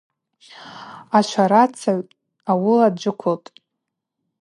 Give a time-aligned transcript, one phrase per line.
[1.17, 2.07] Ашварацыгӏв
[2.51, 3.49] ауыла дджвыквылтӏ.